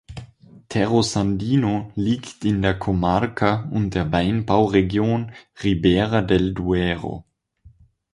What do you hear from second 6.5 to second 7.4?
Duero".